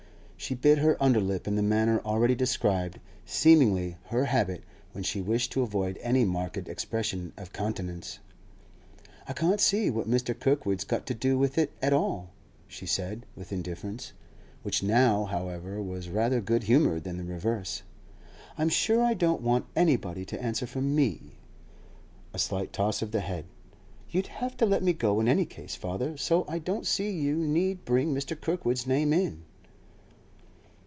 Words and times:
She 0.41 0.55
bit 0.55 0.79
her 0.79 0.97
under 1.01 1.19
lip 1.21 1.47
in 1.47 1.53
the 1.53 1.61
manner 1.61 2.01
already 2.03 2.33
described, 2.33 2.99
seemingly 3.27 3.97
her 4.07 4.25
habit 4.25 4.63
when 4.91 5.03
she 5.03 5.21
wished 5.21 5.51
to 5.51 5.61
avoid 5.61 5.99
any 6.01 6.25
marked 6.25 6.57
expression 6.67 7.31
of 7.37 7.53
countenance. 7.53 8.17
'I 9.27 9.33
can't 9.33 9.61
see 9.61 9.91
what 9.91 10.09
Mr. 10.09 10.37
Kirkwood's 10.37 10.83
got 10.83 11.05
to 11.05 11.13
do 11.13 11.37
with 11.37 11.59
it 11.59 11.71
at 11.79 11.93
all,' 11.93 12.31
she 12.67 12.87
said, 12.87 13.27
with 13.35 13.53
indifference, 13.53 14.13
which 14.63 14.81
now, 14.81 15.25
however, 15.25 15.79
was 15.79 16.09
rather 16.09 16.41
good 16.41 16.63
humoured 16.63 17.03
than 17.03 17.17
the 17.17 17.23
reverse. 17.23 17.83
'I'm 18.57 18.69
sure 18.69 19.03
I 19.03 19.13
don't 19.13 19.43
want 19.43 19.67
anybody 19.75 20.25
to 20.25 20.41
answer 20.41 20.65
for 20.65 20.81
me.' 20.81 21.37
A 22.33 22.39
slight 22.39 22.73
toss 22.73 23.03
of 23.03 23.11
the 23.11 23.19
head. 23.21 23.45
'You'd 24.09 24.25
have 24.27 24.59
let 24.59 24.81
me 24.81 24.91
go 24.93 25.19
in 25.19 25.27
any 25.27 25.45
case, 25.45 25.75
father; 25.75 26.17
so 26.17 26.45
I 26.49 26.57
don't 26.57 26.87
see 26.87 27.11
you 27.11 27.35
need 27.35 27.85
bring 27.85 28.11
Mr. 28.15 28.35
Kirkwood's 28.35 28.87
name 28.87 29.13
in. 29.13 29.43